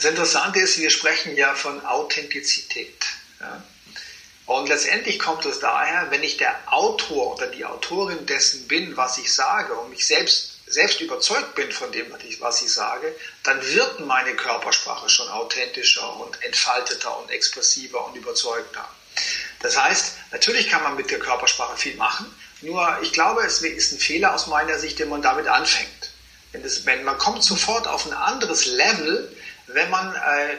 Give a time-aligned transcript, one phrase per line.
[0.00, 3.04] Das Interessante ist, wir sprechen ja von Authentizität.
[3.38, 3.62] Ja?
[4.46, 9.18] Und letztendlich kommt es daher, wenn ich der Autor oder die Autorin dessen bin, was
[9.18, 12.06] ich sage und mich selbst selbst überzeugt bin von dem,
[12.38, 18.88] was ich sage, dann wird meine Körpersprache schon authentischer und entfalteter und expressiver und überzeugender.
[19.58, 22.32] Das heißt, natürlich kann man mit der Körpersprache viel machen,
[22.62, 26.10] nur ich glaube, es ist ein Fehler aus meiner Sicht, wenn man damit anfängt.
[26.52, 29.36] Wenn, das, wenn man kommt sofort auf ein anderes Level,
[29.74, 30.56] wenn man, äh,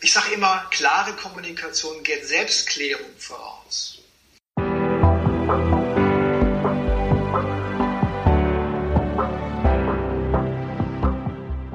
[0.00, 3.98] ich sage immer, klare Kommunikation geht Selbstklärung voraus.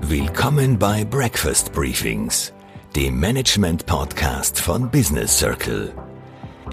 [0.02, 2.54] Willkommen bei Breakfast Briefings,
[2.96, 5.94] dem Management-Podcast von Business Circle.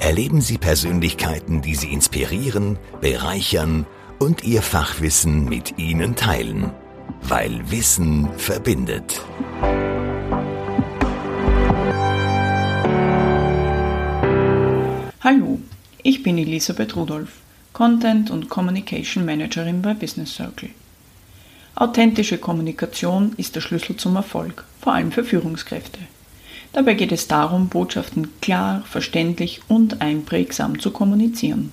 [0.01, 3.87] Erleben Sie Persönlichkeiten, die Sie inspirieren, bereichern
[4.19, 6.73] und Ihr Fachwissen mit Ihnen teilen,
[7.23, 9.23] weil Wissen verbindet.
[15.31, 15.61] Hallo,
[16.03, 17.33] ich bin Elisabeth Rudolph,
[17.75, 20.71] Content und Communication Managerin bei Business Circle.
[21.75, 25.99] Authentische Kommunikation ist der Schlüssel zum Erfolg, vor allem für Führungskräfte.
[26.73, 31.73] Dabei geht es darum, Botschaften klar, verständlich und einprägsam zu kommunizieren.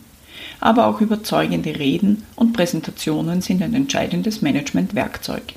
[0.60, 5.54] Aber auch überzeugende Reden und Präsentationen sind ein entscheidendes Managementwerkzeug.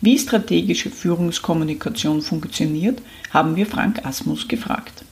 [0.00, 5.04] Wie strategische Führungskommunikation funktioniert, haben wir Frank Asmus gefragt.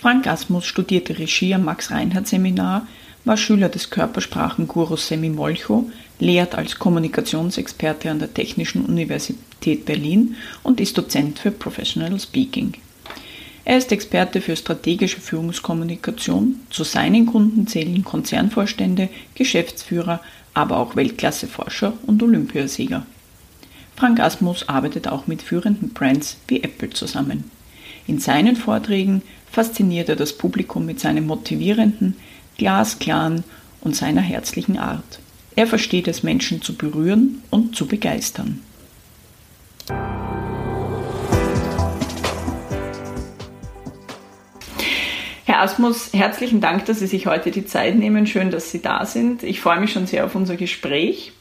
[0.00, 2.86] Frank Asmus studierte Regie am Max-Reinhardt-Seminar,
[3.26, 10.80] war Schüler des Körpersprachengurus Semi Molcho, lehrt als Kommunikationsexperte an der Technischen Universität Berlin und
[10.80, 12.72] ist Dozent für Professional Speaking.
[13.66, 16.60] Er ist Experte für strategische Führungskommunikation.
[16.70, 20.22] Zu seinen Kunden zählen Konzernvorstände, Geschäftsführer,
[20.54, 23.04] aber auch Weltklasseforscher und Olympiasieger.
[23.96, 27.50] Frank Asmus arbeitet auch mit führenden Brands wie Apple zusammen.
[28.06, 32.16] In seinen Vorträgen fasziniert er das Publikum mit seinem motivierenden,
[32.58, 33.44] glasklaren
[33.80, 35.18] und seiner herzlichen Art.
[35.56, 38.60] Er versteht es, Menschen zu berühren und zu begeistern.
[45.44, 48.26] Herr Asmus, herzlichen Dank, dass Sie sich heute die Zeit nehmen.
[48.26, 49.42] Schön, dass Sie da sind.
[49.42, 51.32] Ich freue mich schon sehr auf unser Gespräch.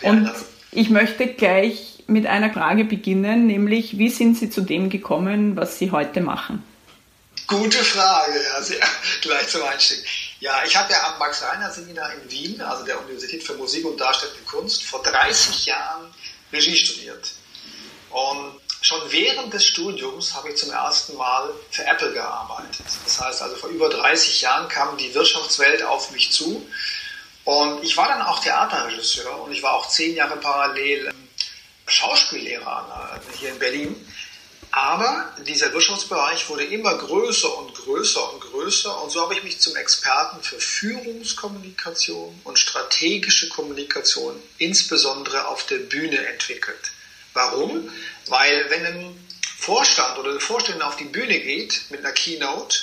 [0.00, 0.32] Danke Und
[0.72, 5.78] ich möchte gleich mit einer Frage beginnen, nämlich wie sind Sie zu dem gekommen, was
[5.78, 6.62] Sie heute machen?
[7.48, 8.86] Gute Frage, ja, sehr,
[9.22, 10.04] gleich zum Einstieg.
[10.38, 14.42] Ja, ich habe ja am Max-Reinhardt-Seminar in Wien, also der Universität für Musik und Darstellende
[14.42, 16.12] Kunst, vor 30 Jahren
[16.52, 17.32] Regie studiert.
[18.10, 22.84] Und schon während des Studiums habe ich zum ersten Mal für Apple gearbeitet.
[23.06, 26.68] Das heißt also, vor über 30 Jahren kam die Wirtschaftswelt auf mich zu.
[27.44, 31.14] Und ich war dann auch Theaterregisseur und ich war auch zehn Jahre parallel
[31.86, 34.12] Schauspiellehrer hier in Berlin.
[34.78, 39.58] Aber dieser Wirtschaftsbereich wurde immer größer und größer und größer und so habe ich mich
[39.58, 46.92] zum Experten für Führungskommunikation und strategische Kommunikation insbesondere auf der Bühne entwickelt.
[47.34, 47.90] Warum?
[48.28, 49.28] Weil wenn ein
[49.58, 52.78] Vorstand oder eine Vorständin auf die Bühne geht mit einer Keynote,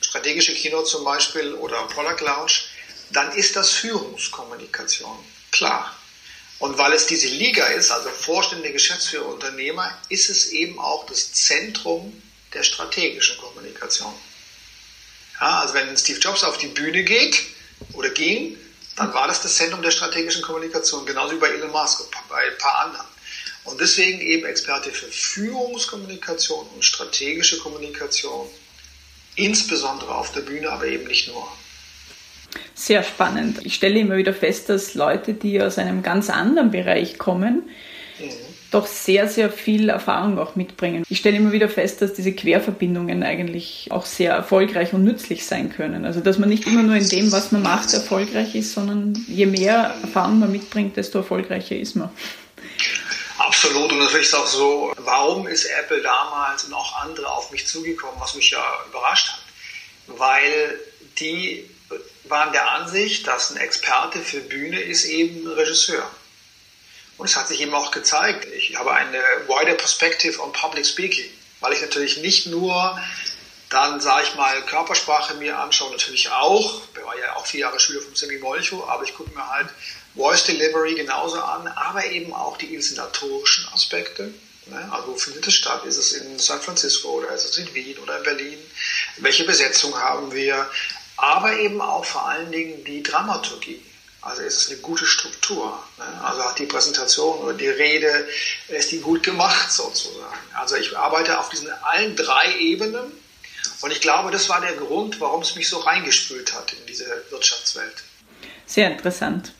[0.00, 2.68] strategische Keynote zum Beispiel oder Product Launch,
[3.10, 5.18] dann ist das Führungskommunikation.
[5.50, 5.92] Klar.
[6.62, 11.32] Und weil es diese Liga ist, also Vorstände, Geschäftsführer, Unternehmer, ist es eben auch das
[11.32, 12.22] Zentrum
[12.54, 14.14] der strategischen Kommunikation.
[15.40, 17.42] Ja, also wenn Steve Jobs auf die Bühne geht
[17.94, 18.56] oder ging,
[18.94, 22.52] dann war das das Zentrum der strategischen Kommunikation, genauso wie bei Elon Musk und bei
[22.52, 23.08] ein paar anderen.
[23.64, 28.48] Und deswegen eben Experte für Führungskommunikation und strategische Kommunikation,
[29.34, 31.50] insbesondere auf der Bühne, aber eben nicht nur.
[32.74, 33.64] Sehr spannend.
[33.64, 37.62] Ich stelle immer wieder fest, dass Leute, die aus einem ganz anderen Bereich kommen,
[38.72, 41.04] doch sehr, sehr viel Erfahrung auch mitbringen.
[41.08, 45.70] Ich stelle immer wieder fest, dass diese Querverbindungen eigentlich auch sehr erfolgreich und nützlich sein
[45.70, 46.06] können.
[46.06, 49.46] Also dass man nicht immer nur in dem, was man macht, erfolgreich ist, sondern je
[49.46, 52.10] mehr Erfahrung man mitbringt, desto erfolgreicher ist man.
[53.38, 53.92] Absolut.
[53.92, 58.16] Und natürlich ist auch so, warum ist Apple damals und auch andere auf mich zugekommen,
[58.18, 59.42] was mich ja überrascht hat?
[60.18, 60.78] Weil
[61.18, 61.68] die
[62.32, 66.10] waren der Ansicht, dass ein Experte für Bühne ist eben Regisseur.
[67.18, 71.30] Und es hat sich eben auch gezeigt, ich habe eine wider perspective on public speaking,
[71.60, 72.98] weil ich natürlich nicht nur
[73.68, 77.78] dann, sage ich mal, Körpersprache mir anschaue, natürlich auch, ich war ja auch vier Jahre
[77.78, 79.68] Schüler vom Semi Molcho, aber ich gucke mir halt
[80.14, 84.32] Voice Delivery genauso an, aber eben auch die inszenatorischen Aspekte.
[84.66, 84.88] Ne?
[84.90, 85.84] Also wo findet es statt?
[85.84, 88.58] Ist es in San Francisco oder ist es in Wien oder in Berlin?
[89.18, 90.70] Welche Besetzung haben wir?
[91.22, 93.80] Aber eben auch vor allen Dingen die Dramaturgie.
[94.22, 95.78] Also ist es eine gute Struktur.
[95.98, 96.04] Ne?
[96.24, 98.26] Also hat die Präsentation oder die Rede,
[98.68, 100.36] ist die gut gemacht sozusagen.
[100.52, 103.12] Also ich arbeite auf diesen allen drei Ebenen
[103.82, 107.06] und ich glaube, das war der Grund, warum es mich so reingespült hat in diese
[107.30, 108.02] Wirtschaftswelt.
[108.66, 109.52] Sehr interessant.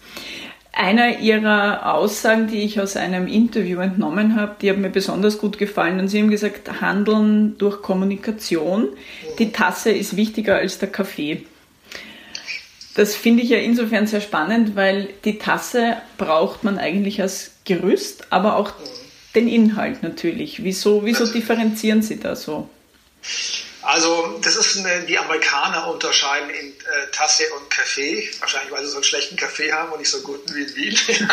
[0.72, 5.58] Einer Ihrer Aussagen, die ich aus einem Interview entnommen habe, die hat mir besonders gut
[5.58, 6.00] gefallen.
[6.00, 8.88] Und Sie haben gesagt, Handeln durch Kommunikation.
[9.38, 11.46] Die Tasse ist wichtiger als der Kaffee.
[12.94, 18.26] Das finde ich ja insofern sehr spannend, weil die Tasse braucht man eigentlich als Gerüst,
[18.30, 18.72] aber auch
[19.34, 20.62] den Inhalt natürlich.
[20.62, 22.68] Wieso, wieso differenzieren Sie da so?
[23.82, 28.30] Also das ist eine, die Amerikaner unterscheiden in äh, Tasse und Kaffee.
[28.38, 30.98] Wahrscheinlich, weil sie so einen schlechten Kaffee haben und nicht so guten wie in Wien.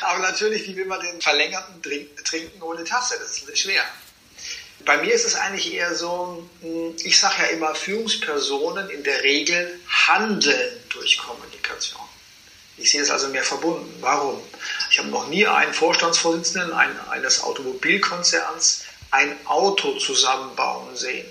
[0.00, 1.82] Aber natürlich, wie will man den verlängerten
[2.24, 3.16] trinken ohne Tasse?
[3.20, 3.82] Das ist schwer.
[4.84, 9.22] Bei mir ist es eigentlich eher so, hm, ich sage ja immer, Führungspersonen in der
[9.22, 12.00] Regel handeln durch Kommunikation.
[12.76, 13.94] Ich sehe es also mehr verbunden.
[14.00, 14.40] Warum?
[14.90, 21.26] Ich habe noch nie einen Vorstandsvorsitzenden eines Automobilkonzerns ein Auto zusammenbauen sehen.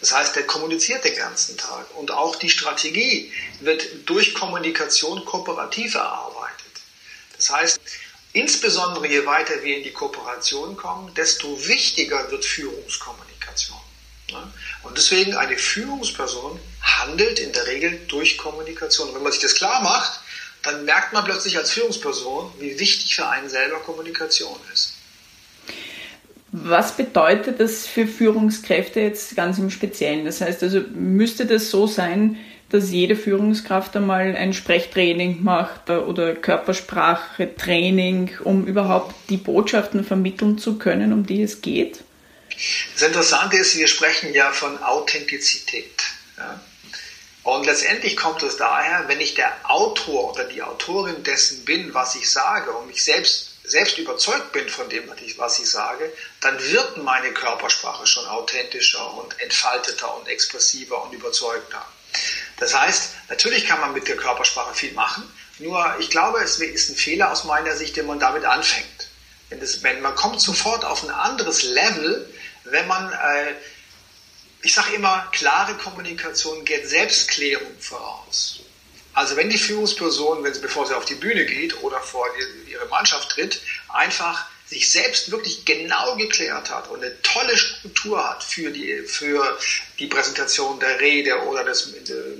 [0.00, 1.86] Das heißt, der kommuniziert den ganzen Tag.
[1.96, 6.66] Und auch die Strategie wird durch Kommunikation kooperativ erarbeitet.
[7.36, 7.80] Das heißt,
[8.32, 13.78] insbesondere je weiter wir in die Kooperation kommen, desto wichtiger wird Führungskommunikation.
[14.82, 19.08] Und deswegen eine Führungsperson handelt in der Regel durch Kommunikation.
[19.08, 20.20] Und wenn man sich das klar macht,
[20.62, 24.94] dann merkt man plötzlich als Führungsperson, wie wichtig für einen selber Kommunikation ist.
[26.50, 30.24] Was bedeutet das für Führungskräfte jetzt ganz im Speziellen?
[30.24, 32.38] Das heißt also, müsste das so sein,
[32.70, 40.78] dass jede Führungskraft einmal ein Sprechtraining macht oder Körpersprache-Training, um überhaupt die Botschaften vermitteln zu
[40.78, 42.00] können, um die es geht?
[42.94, 46.02] Das Interessante ist, wir sprechen ja von Authentizität.
[46.36, 46.60] Ja?
[47.44, 52.14] Und letztendlich kommt es daher, wenn ich der Autor oder die Autorin dessen bin, was
[52.14, 56.10] ich sage und mich selbst selbst überzeugt bin von dem, was ich, was ich sage,
[56.40, 61.86] dann wird meine Körpersprache schon authentischer und entfalteter und expressiver und überzeugender.
[62.58, 65.22] Das heißt, natürlich kann man mit der Körpersprache viel machen,
[65.58, 69.08] nur ich glaube, es ist ein Fehler aus meiner Sicht, den man damit anfängt.
[69.48, 72.32] Wenn, das, wenn man kommt sofort auf ein anderes Level,
[72.64, 73.54] wenn man, äh,
[74.62, 78.60] ich sage immer, klare Kommunikation geht Selbstklärung voraus.
[79.14, 82.72] Also wenn die Führungsperson, wenn sie, bevor sie auf die Bühne geht oder vor die,
[82.72, 88.44] ihre Mannschaft tritt, einfach sich selbst wirklich genau geklärt hat und eine tolle Struktur hat
[88.44, 89.58] für die, für
[89.98, 91.90] die Präsentation der Rede oder des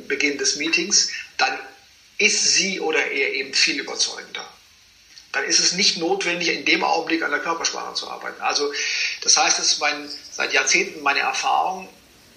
[0.06, 1.58] Beginn des Meetings, dann
[2.18, 4.46] ist sie oder er eben viel überzeugender.
[5.32, 8.40] Dann ist es nicht notwendig, in dem Augenblick an der Körpersprache zu arbeiten.
[8.42, 8.72] Also
[9.22, 11.88] das heißt, es ist mein, seit Jahrzehnten meine Erfahrung,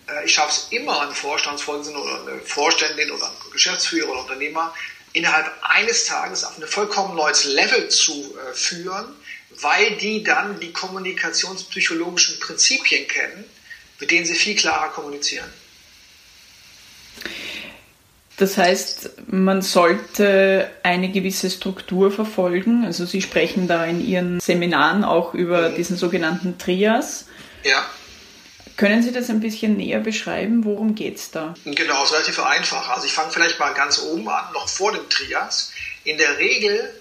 [0.07, 4.73] äh, ich schaffe es immer, einen Vorstandsvorsitzenden oder eine Vorständin oder einen Geschäftsführer oder Unternehmer
[5.13, 9.15] innerhalb eines Tages auf ein vollkommen neues Level zu äh, führen,
[9.59, 13.43] weil die dann die kommunikationspsychologischen Prinzipien kennen,
[13.99, 15.51] mit denen sie viel klarer kommunizieren.
[18.37, 22.85] Das heißt, man sollte eine gewisse Struktur verfolgen.
[22.85, 25.75] Also Sie sprechen da in Ihren Seminaren auch über mhm.
[25.75, 27.25] diesen sogenannten Trias.
[27.63, 27.85] Ja.
[28.77, 30.65] Können Sie das ein bisschen näher beschreiben?
[30.65, 31.53] Worum geht es da?
[31.65, 32.89] Genau, es ist relativ einfach.
[32.89, 35.71] Also ich fange vielleicht mal ganz oben an, noch vor dem Trias.
[36.03, 36.91] In der Regel,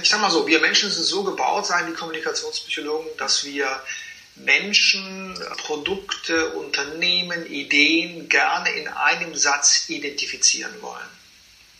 [0.00, 3.82] ich sage mal so, wir Menschen sind so gebaut, sagen die Kommunikationspsychologen, dass wir
[4.36, 11.08] Menschen, Produkte, Unternehmen, Ideen gerne in einem Satz identifizieren wollen.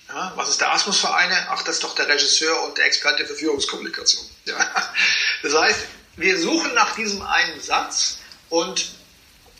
[0.09, 1.49] Ja, was ist der Asmus für eine?
[1.49, 4.25] Ach, das ist doch der Regisseur und der Experte für Führungskommunikation.
[4.45, 4.93] Ja.
[5.43, 5.81] Das heißt,
[6.17, 8.19] wir suchen nach diesem einen Satz
[8.51, 8.85] und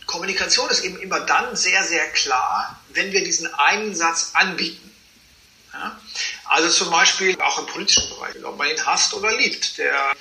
[0.05, 4.94] Kommunikation ist eben immer dann sehr, sehr klar, wenn wir diesen einen Satz anbieten.
[6.55, 9.77] Also zum Beispiel auch im politischen Bereich, ob man ihn hasst oder liebt.
[9.77, 10.13] Der,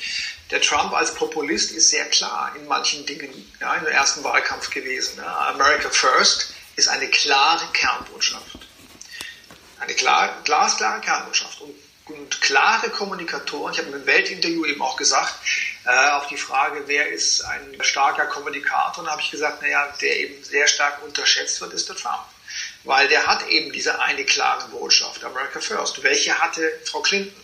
[0.49, 5.19] der Trump als Populist ist sehr klar in manchen Dingen ja, im ersten Wahlkampf gewesen.
[5.19, 5.49] Ja?
[5.49, 8.57] America First ist eine klare Kernbotschaft.
[9.79, 11.61] Eine klar, glasklare Kernbotschaft.
[11.61, 11.75] Und,
[12.07, 15.35] und klare Kommunikatoren, ich habe im Weltinterview eben auch gesagt,
[15.85, 20.43] äh, auf die Frage, wer ist ein starker Kommunikator, habe ich gesagt, naja, der eben
[20.43, 22.25] sehr stark unterschätzt wird, ist der Trump.
[22.83, 26.03] Weil der hat eben diese eine klare Botschaft, America First.
[26.03, 27.41] Welche hatte Frau Clinton?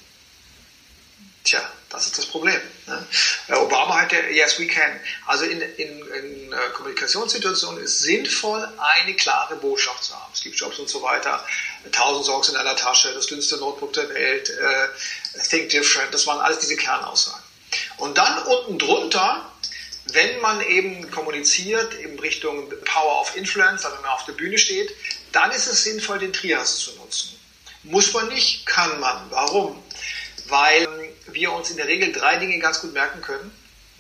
[1.46, 2.60] Tja, das ist das Problem.
[2.86, 3.08] Ne?
[3.48, 5.00] Äh, Obama hatte Yes, we can.
[5.26, 10.36] Also in, in, in äh, Kommunikationssituationen ist sinnvoll, eine klare Botschaft zu haben.
[10.36, 11.44] Steve Jobs und so weiter.
[11.92, 16.40] Tausend Songs in einer Tasche, das dünnste Notebook der Welt, äh, Think Different, das waren
[16.40, 17.42] alles diese Kernaussagen.
[17.98, 19.52] Und dann unten drunter,
[20.06, 24.58] wenn man eben kommuniziert in Richtung Power of Influence, also wenn man auf der Bühne
[24.58, 24.94] steht,
[25.32, 27.40] dann ist es sinnvoll, den Trias zu nutzen.
[27.84, 29.30] Muss man nicht, kann man.
[29.30, 29.82] Warum?
[30.48, 30.88] Weil
[31.28, 33.52] wir uns in der Regel drei Dinge ganz gut merken können.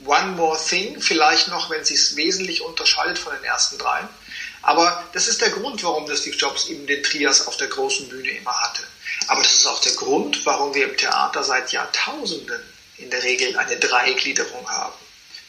[0.05, 4.07] One more thing, vielleicht noch, wenn es sich wesentlich unterscheidet von den ersten drei.
[4.61, 8.09] Aber das ist der Grund, warum das Steve Jobs eben den Trias auf der großen
[8.09, 8.83] Bühne immer hatte.
[9.27, 12.61] Aber das ist auch der Grund, warum wir im Theater seit Jahrtausenden
[12.97, 14.95] in der Regel eine Dreigliederung haben.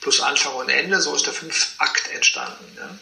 [0.01, 2.77] Plus Anfang und Ende, so ist der Fünf-Akt entstanden.
[2.77, 2.99] Ja.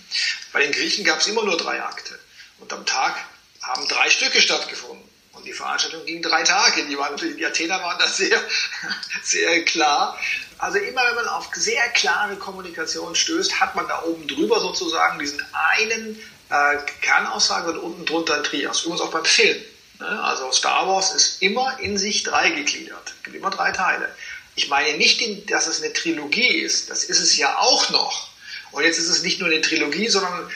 [0.53, 2.19] Bei den Griechen gab es immer nur drei Akte.
[2.61, 3.17] Und am Tag
[3.63, 5.09] haben drei Stücke stattgefunden.
[5.33, 6.85] Und die Veranstaltung ging drei Tage.
[6.87, 8.43] Die, waren, die Athener waren da sehr,
[9.23, 10.19] sehr klar.
[10.59, 15.19] Also immer wenn man auf sehr klare Kommunikation stößt, hat man da oben drüber sozusagen
[15.19, 18.83] diesen einen äh, Kernaussage und unten drunter ein Trias.
[18.83, 19.63] Übrigens auch beim Film.
[20.01, 20.23] Ne?
[20.25, 23.15] Also Star Wars ist immer in sich drei gegliedert.
[23.19, 24.13] Es gibt immer drei Teile.
[24.57, 26.91] Ich meine nicht, dass es eine Trilogie ist.
[26.91, 28.29] Das ist es ja auch noch.
[28.73, 30.51] Und jetzt ist es nicht nur eine Trilogie, sondern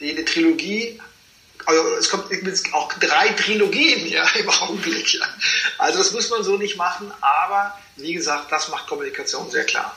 [0.00, 1.00] jede Trilogie
[1.66, 2.30] also es kommt
[2.72, 5.14] auch drei Trilogien ja, im Augenblick.
[5.14, 5.26] Ja.
[5.78, 9.96] Also das muss man so nicht machen, aber wie gesagt, das macht Kommunikation sehr klar.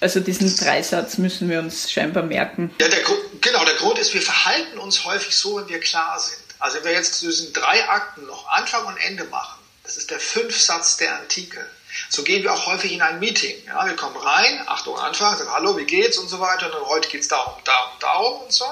[0.00, 2.74] Also diesen Dreisatz müssen wir uns scheinbar merken.
[2.80, 3.02] Ja, der,
[3.40, 6.40] genau, der Grund ist, wir verhalten uns häufig so, wenn wir klar sind.
[6.58, 10.10] Also wenn wir jetzt zu diesen drei Akten noch Anfang und Ende machen, das ist
[10.10, 11.66] der Fünfsatz der Antike.
[12.08, 13.56] So gehen wir auch häufig in ein Meeting.
[13.66, 16.66] Ja, wir kommen rein, Achtung, Anfang, sagen Hallo, wie geht's und so weiter.
[16.66, 18.66] Und dann, heute geht es darum, darum, darum und so.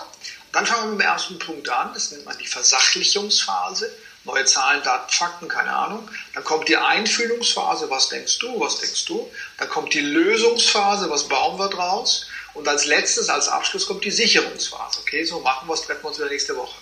[0.52, 3.90] Dann fangen wir mit dem ersten Punkt an, das nennt man die Versachlichungsphase.
[4.24, 6.08] Neue Zahlen, Daten, Fakten, keine Ahnung.
[6.34, 9.30] Dann kommt die Einfühlungsphase, was denkst du, was denkst du.
[9.58, 12.26] Dann kommt die Lösungsphase, was bauen wir draus.
[12.54, 15.00] Und als letztes, als Abschluss kommt die Sicherungsphase.
[15.00, 16.76] Okay, so machen wir es, treffen wir uns wieder nächste Woche.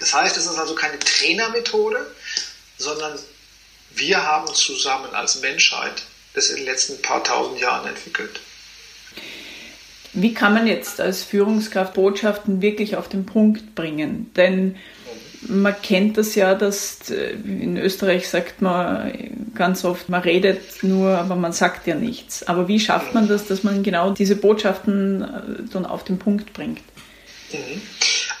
[0.00, 2.14] Das heißt, es ist also keine Trainermethode,
[2.78, 3.18] sondern
[3.90, 6.02] wir haben zusammen als Menschheit
[6.34, 8.40] das in den letzten paar tausend Jahren entwickelt.
[10.12, 14.30] Wie kann man jetzt als Führungskraft Botschaften wirklich auf den Punkt bringen?
[14.36, 14.76] Denn
[15.42, 21.16] man kennt das ja, dass äh, in Österreich sagt man ganz oft, man redet nur,
[21.16, 22.42] aber man sagt ja nichts.
[22.46, 26.52] Aber wie schafft man das, dass man genau diese Botschaften äh, dann auf den Punkt
[26.52, 26.82] bringt?
[27.52, 27.80] Mhm.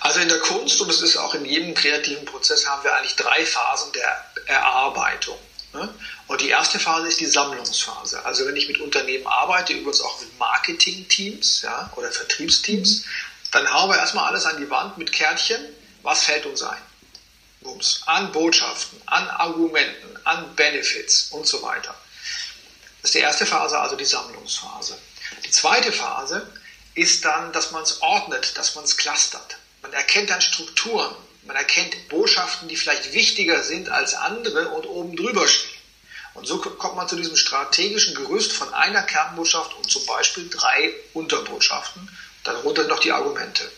[0.00, 3.16] Also in der Kunst und es ist auch in jedem kreativen Prozess haben wir eigentlich
[3.16, 5.36] drei Phasen der Erarbeitung.
[5.72, 5.94] Ne?
[6.26, 8.24] Und die erste Phase ist die Sammlungsphase.
[8.24, 13.04] Also wenn ich mit Unternehmen arbeite, übrigens auch mit Marketing-Teams ja, oder Vertriebsteams,
[13.52, 15.60] dann hauen wir erstmal alles an die Wand mit Kärtchen.
[16.02, 16.80] Was fällt uns ein?
[17.60, 18.02] Bums.
[18.06, 21.94] An Botschaften, an Argumenten, an Benefits und so weiter.
[23.02, 24.98] Das ist die erste Phase, also die Sammlungsphase.
[25.44, 26.50] Die zweite Phase
[26.94, 29.56] ist dann, dass man es ordnet, dass man es clustert.
[29.82, 35.16] Man erkennt dann Strukturen, man erkennt Botschaften, die vielleicht wichtiger sind als andere und oben
[35.16, 35.80] drüber stehen.
[36.34, 40.92] Und so kommt man zu diesem strategischen Gerüst von einer Kernbotschaft und zum Beispiel drei
[41.12, 42.08] Unterbotschaften,
[42.44, 43.70] darunter noch die Argumente.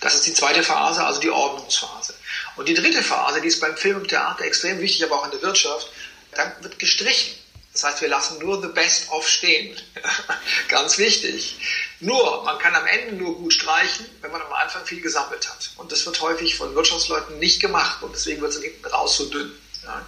[0.00, 2.14] Das ist die zweite Phase, also die Ordnungsphase.
[2.56, 5.32] Und die dritte Phase, die ist beim Film und Theater extrem wichtig, aber auch in
[5.32, 5.88] der Wirtschaft,
[6.32, 7.34] dann wird gestrichen.
[7.72, 9.76] Das heißt, wir lassen nur the best of stehen.
[10.68, 11.56] Ganz wichtig.
[12.04, 15.70] Nur, man kann am Ende nur gut streichen, wenn man am Anfang viel gesammelt hat.
[15.76, 19.24] Und das wird häufig von Wirtschaftsleuten nicht gemacht und deswegen wird es hinten raus so
[19.24, 19.50] dünn.
[19.82, 20.04] Ja.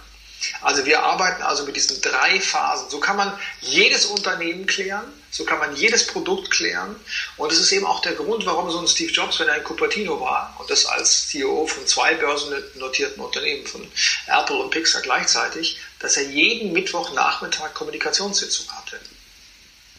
[0.61, 2.89] Also wir arbeiten also mit diesen drei Phasen.
[2.91, 6.95] So kann man jedes Unternehmen klären, so kann man jedes Produkt klären.
[7.35, 9.63] Und das ist eben auch der Grund, warum so ein Steve Jobs, wenn er in
[9.63, 13.89] Cupertino war und das als CEO von zwei börsennotierten Unternehmen, von
[14.27, 18.99] Apple und Pixar gleichzeitig, dass er jeden Mittwochnachmittag Kommunikationssitzung hatte.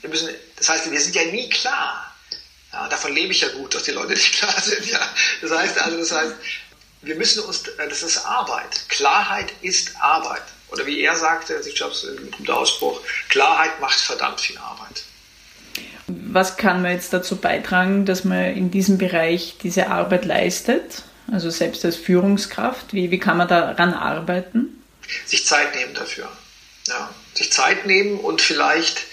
[0.01, 2.15] Wir müssen, das heißt, wir sind ja nie klar.
[2.73, 4.87] Ja, davon lebe ich ja gut, dass die Leute nicht klar sind.
[4.87, 5.01] Ja.
[5.43, 6.35] Das heißt also, das heißt,
[7.03, 8.89] wir müssen uns, äh, das ist Arbeit.
[8.89, 10.43] Klarheit ist Arbeit.
[10.71, 15.03] Oder wie er sagte, Steve Jobs, ein guter Ausspruch, Klarheit macht verdammt viel Arbeit.
[16.07, 21.03] Was kann man jetzt dazu beitragen, dass man in diesem Bereich diese Arbeit leistet?
[21.31, 24.83] Also selbst als Führungskraft, wie, wie kann man daran arbeiten?
[25.27, 26.29] Sich Zeit nehmen dafür.
[26.87, 29.05] Ja, sich Zeit nehmen und vielleicht,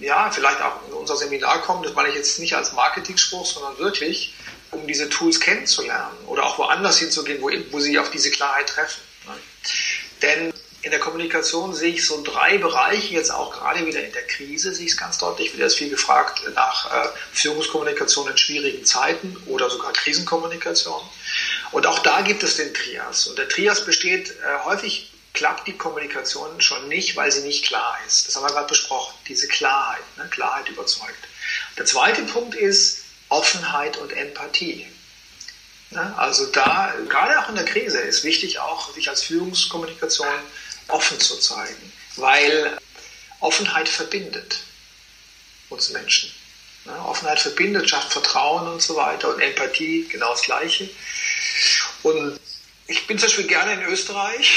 [0.00, 3.78] ja, vielleicht auch in unser Seminar kommen, das meine ich jetzt nicht als Marketing-Spruch, sondern
[3.78, 4.34] wirklich,
[4.70, 9.00] um diese Tools kennenzulernen oder auch woanders hinzugehen, wo, wo sie auf diese Klarheit treffen.
[9.26, 9.34] Ne?
[10.22, 10.52] Denn
[10.82, 14.72] in der Kommunikation sehe ich so drei Bereiche, jetzt auch gerade wieder in der Krise
[14.72, 19.36] sehe ich es ganz deutlich, wieder ist viel gefragt nach äh, Führungskommunikation in schwierigen Zeiten
[19.46, 21.02] oder sogar Krisenkommunikation.
[21.72, 23.26] Und auch da gibt es den Trias.
[23.26, 27.96] Und der Trias besteht, äh, häufig klappt die Kommunikation schon nicht, weil sie nicht klar
[28.08, 28.26] ist.
[28.26, 30.26] Das haben wir gerade besprochen, diese Klarheit, ne?
[30.30, 31.28] Klarheit überzeugt.
[31.78, 34.86] Der zweite Punkt ist, Offenheit und Empathie.
[36.16, 40.26] Also da, gerade auch in der Krise, ist wichtig auch, sich als Führungskommunikation
[40.88, 42.76] offen zu zeigen, weil
[43.38, 44.58] Offenheit verbindet
[45.70, 46.32] uns Menschen.
[47.06, 50.90] Offenheit verbindet, schafft Vertrauen und so weiter und Empathie genau das Gleiche.
[52.02, 52.40] Und
[52.90, 54.50] ich bin zum Beispiel gerne in Österreich,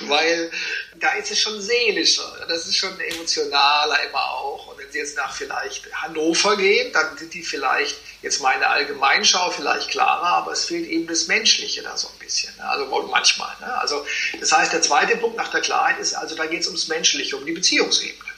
[0.06, 0.50] weil
[0.94, 4.68] da ist es schon seelischer, das ist schon emotionaler immer auch.
[4.68, 9.50] Und wenn Sie jetzt nach vielleicht Hannover gehen, dann sind die vielleicht, jetzt meine Allgemeinschau
[9.50, 12.56] vielleicht klarer, aber es fehlt eben das Menschliche da so ein bisschen.
[12.56, 12.66] Ne?
[12.66, 13.54] Also manchmal.
[13.60, 13.78] Ne?
[13.80, 14.06] Also
[14.40, 17.36] das heißt, der zweite Punkt nach der Klarheit ist, also da geht es ums Menschliche,
[17.36, 18.30] um die Beziehungsebene.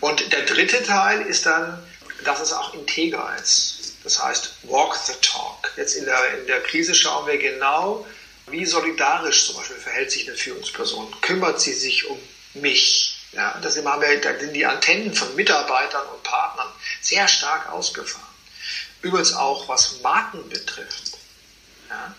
[0.00, 1.86] Und der dritte Teil ist dann,
[2.24, 3.77] dass es auch integer ist.
[4.08, 5.70] Das heißt, walk the talk.
[5.76, 8.06] Jetzt in der, in der Krise schauen wir genau,
[8.46, 11.14] wie solidarisch zum Beispiel verhält sich eine Führungsperson.
[11.20, 12.18] Kümmert sie sich um
[12.54, 13.20] mich?
[13.32, 16.68] Ja, das haben wir, da sind die Antennen von Mitarbeitern und Partnern
[17.02, 18.24] sehr stark ausgefahren.
[19.02, 21.18] Übrigens auch was Marken betrifft.
[21.90, 22.14] Ja,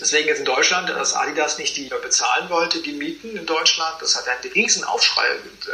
[0.00, 4.14] Deswegen jetzt in Deutschland, dass Adidas nicht die bezahlen wollte, die Mieten in Deutschland, das
[4.14, 5.70] hat einen riesen Aufschrei, äh,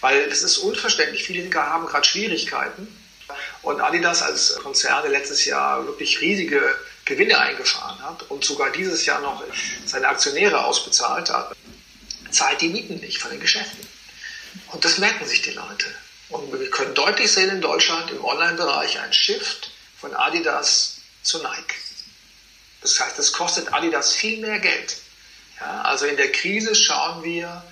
[0.00, 1.24] weil das ist unverständlich.
[1.24, 3.05] Viele haben gerade Schwierigkeiten.
[3.66, 6.62] Und Adidas als Konzern, der letztes Jahr wirklich riesige
[7.04, 9.42] Gewinne eingefahren hat und sogar dieses Jahr noch
[9.84, 11.56] seine Aktionäre ausbezahlt hat,
[12.30, 13.84] zahlt die Mieten nicht von den Geschäften.
[14.68, 15.86] Und das merken sich die Leute.
[16.28, 21.74] Und wir können deutlich sehen in Deutschland im Online-Bereich ein Shift von Adidas zu Nike.
[22.82, 24.96] Das heißt, es kostet Adidas viel mehr Geld.
[25.58, 27.64] Ja, also in der Krise schauen wir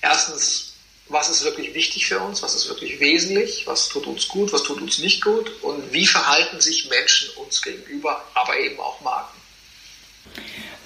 [0.00, 0.71] erstens,
[1.12, 4.62] was ist wirklich wichtig für uns, was ist wirklich wesentlich, was tut uns gut, was
[4.62, 9.38] tut uns nicht gut und wie verhalten sich Menschen uns gegenüber, aber eben auch Marken.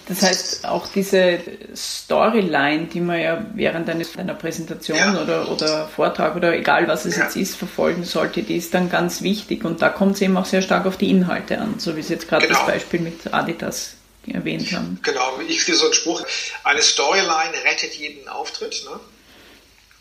[0.08, 1.40] Das heißt, auch diese
[1.74, 5.20] Storyline, die man ja während einer Präsentation ja.
[5.20, 7.24] oder, oder Vortrag oder egal was es ja.
[7.24, 9.64] jetzt ist, verfolgen sollte, die ist dann ganz wichtig.
[9.64, 12.12] Und da kommt es eben auch sehr stark auf die Inhalte an, so wie Sie
[12.12, 12.58] jetzt gerade genau.
[12.60, 13.94] das Beispiel mit Adidas
[14.28, 15.00] erwähnt haben.
[15.02, 16.22] Genau, ich sehe so einen Spruch,
[16.62, 18.84] eine Storyline rettet jeden Auftritt.
[18.84, 19.00] Ne?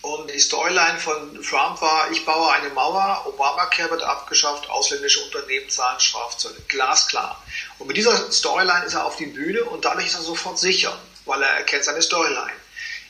[0.05, 5.67] Und die Storyline von Trump war, ich baue eine Mauer, Obamacare wird abgeschafft, ausländische Unternehmen
[5.67, 6.57] zahlen Strafzölle.
[6.67, 7.43] Glasklar.
[7.79, 10.95] Und mit dieser Storyline ist er auf die Bühne und dadurch ist er sofort sicher,
[11.25, 12.53] weil er erkennt seine Storyline.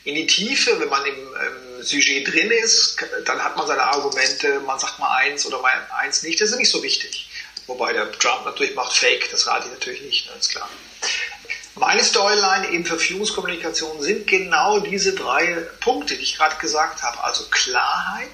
[0.04, 4.60] In die Tiefe, wenn man im, im Sujet drin ist, dann hat man seine Argumente,
[4.60, 7.28] man sagt mal eins oder mal eins nicht, das ist nicht so wichtig.
[7.66, 10.70] Wobei der Trump natürlich macht Fake, das rate ich natürlich nicht, ganz klar.
[11.76, 15.46] Meine Storyline eben für Führungskommunikation sind genau diese drei
[15.80, 17.22] Punkte, die ich gerade gesagt habe.
[17.22, 18.28] Also Klarheit,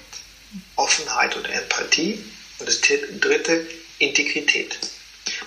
[0.77, 2.23] Offenheit und Empathie.
[2.59, 3.67] Und das dritte,
[3.99, 4.77] Integrität.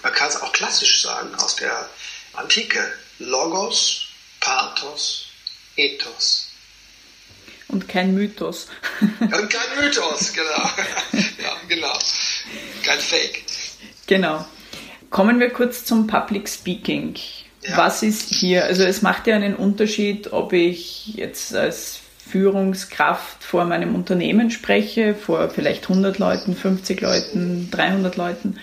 [0.03, 1.89] Man kann es auch klassisch sagen aus der
[2.35, 2.93] Antike.
[3.19, 4.09] Logos,
[4.41, 5.29] Pathos,
[5.77, 6.51] Ethos.
[7.69, 8.69] Und kein Mythos.
[9.21, 10.71] Und kein Mythos, genau.
[11.43, 11.99] ja, genau.
[12.85, 13.43] Kein Fake.
[14.07, 14.47] Genau.
[15.11, 17.17] Kommen wir kurz zum Public Speaking.
[17.69, 17.77] Ja.
[17.77, 22.01] Was ist hier, also es macht ja einen Unterschied, ob ich jetzt als
[22.31, 28.59] Führungskraft vor meinem Unternehmen spreche, vor vielleicht 100 Leuten, 50 Leuten, 300 Leuten,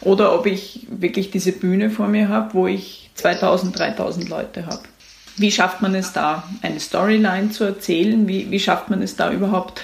[0.00, 4.82] oder ob ich wirklich diese Bühne vor mir habe, wo ich 2000, 3000 Leute habe.
[5.36, 8.26] Wie schafft man es da, eine Storyline zu erzählen?
[8.28, 9.82] Wie, wie schafft man es da überhaupt,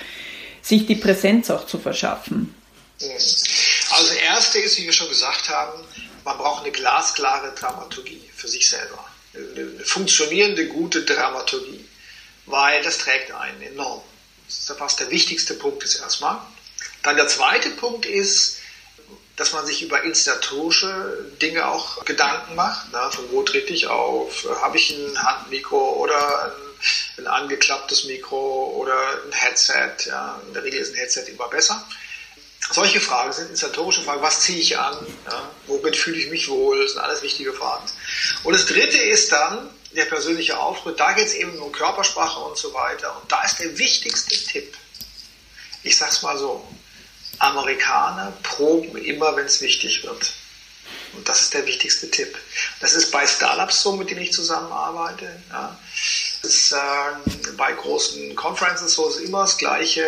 [0.62, 2.54] sich die Präsenz auch zu verschaffen?
[3.00, 5.80] Also, das erste ist, wie wir schon gesagt haben,
[6.24, 9.04] man braucht eine glasklare Dramaturgie für sich selber.
[9.34, 11.88] Eine funktionierende, gute Dramaturgie.
[12.46, 14.02] Weil das trägt einen enorm.
[14.46, 16.38] Das ist fast der wichtigste Punkt ist erstmal.
[17.02, 18.58] Dann der zweite Punkt ist,
[19.36, 22.88] dass man sich über inszenatorische Dinge auch Gedanken macht.
[22.92, 24.46] Na, von wo trete ich auf?
[24.60, 30.06] Habe ich ein Handmikro oder ein, ein, angeklapptes Mikro oder ein Headset?
[30.06, 31.84] Ja, in der Regel ist ein Headset immer besser.
[32.70, 34.22] Solche Fragen sind inszenatorische Fragen.
[34.22, 34.96] Was ziehe ich an?
[35.26, 36.82] Ja, womit fühle ich mich wohl?
[36.82, 37.84] Das sind alles wichtige Fragen.
[38.42, 40.98] Und das dritte ist dann der persönliche Auftritt.
[40.98, 43.20] Da geht es eben um Körpersprache und so weiter.
[43.20, 44.76] Und da ist der wichtigste Tipp.
[45.82, 46.66] Ich sag's mal so.
[47.38, 50.32] Amerikaner proben immer, wenn es wichtig wird.
[51.14, 52.36] Und das ist der wichtigste Tipp.
[52.80, 55.42] Das ist bei Startups so, mit denen ich zusammenarbeite.
[55.50, 55.78] Ja.
[56.42, 60.06] Das ist äh, bei großen Conferences so, ist immer das Gleiche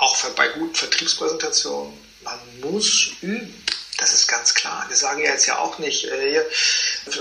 [0.00, 3.54] auch bei guten Vertriebspräsentationen, man muss üben.
[4.00, 4.86] Das ist ganz klar.
[4.88, 6.42] Wir sagen ja jetzt ja auch nicht, äh,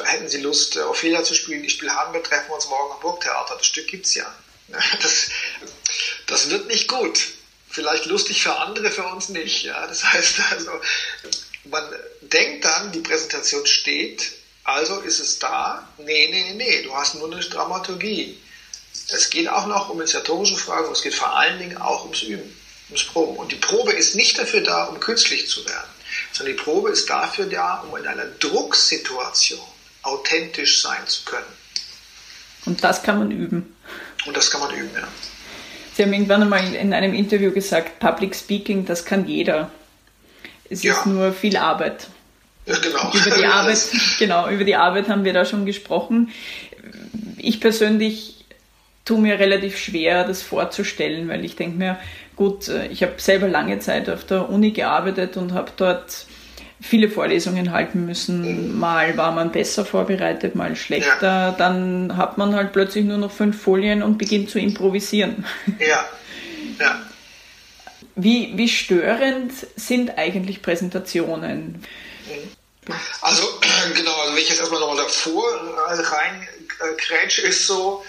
[0.05, 1.65] hätten Sie Lust, äh, Ophelia zu spielen?
[1.65, 3.57] Ich spiele Hamburg, treffen wir uns morgen am Burgtheater.
[3.57, 4.33] Das Stück gibt's ja.
[5.01, 5.27] Das,
[6.27, 7.19] das wird nicht gut.
[7.69, 9.63] Vielleicht lustig für andere, für uns nicht.
[9.63, 9.85] Ja?
[9.87, 10.71] Das heißt also,
[11.65, 11.83] man
[12.21, 14.31] denkt dann, die Präsentation steht,
[14.63, 15.87] also ist es da.
[15.97, 18.39] Nee, nee, nee, du hast nur eine Dramaturgie.
[19.11, 22.55] Es geht auch noch um inszenatorische Fragen, es geht vor allen Dingen auch ums Üben
[22.89, 23.37] ums Proben.
[23.37, 25.89] Und die Probe ist nicht dafür da, um künstlich zu werden,
[26.31, 29.59] sondern die Probe ist dafür da, um in einer Drucksituation
[30.03, 31.45] authentisch sein zu können.
[32.65, 33.75] Und das kann man üben.
[34.25, 35.07] Und das kann man üben, ja.
[35.93, 39.69] Sie haben irgendwann einmal in einem Interview gesagt, Public Speaking, das kann jeder.
[40.69, 40.93] Es ja.
[40.93, 42.07] ist nur viel Arbeit.
[42.65, 43.11] Ja, genau.
[43.13, 43.79] Über die Arbeit,
[44.17, 46.31] genau, über die Arbeit haben wir da schon gesprochen.
[47.37, 48.45] Ich persönlich
[49.03, 51.99] tue mir relativ schwer, das vorzustellen, weil ich denke mir,
[52.39, 56.25] gut, äh, ich habe selber lange Zeit auf der Uni gearbeitet und habe dort
[56.82, 58.71] viele Vorlesungen halten müssen.
[58.71, 58.80] Mhm.
[58.80, 61.28] Mal war man besser vorbereitet, mal schlechter.
[61.28, 61.52] Ja.
[61.52, 65.45] Dann hat man halt plötzlich nur noch fünf Folien und beginnt zu improvisieren.
[65.80, 66.06] Ja,
[66.80, 67.02] ja.
[68.15, 71.84] Wie, wie störend sind eigentlich Präsentationen?
[73.21, 73.43] Also,
[73.95, 75.43] genau, also wenn ich jetzt erstmal noch davor
[75.89, 76.47] rein
[76.80, 78.04] äh, ist so,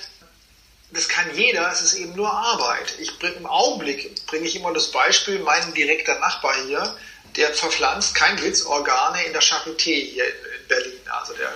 [0.92, 2.94] das kann jeder, es ist eben nur Arbeit.
[2.98, 6.96] Ich bring, Im Augenblick bringe ich immer das Beispiel, mein direkter Nachbar hier,
[7.36, 11.00] der verpflanzt, kein Witz, Organe in der Charité hier in Berlin.
[11.08, 11.52] Also der,